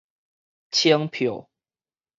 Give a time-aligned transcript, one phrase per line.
[0.73, 1.47] 千票